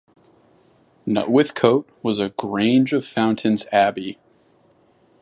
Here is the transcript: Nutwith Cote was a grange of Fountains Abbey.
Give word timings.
Nutwith 1.05 1.53
Cote 1.53 1.87
was 2.01 2.17
a 2.17 2.29
grange 2.29 2.91
of 2.91 3.05
Fountains 3.05 3.67
Abbey. 3.71 4.17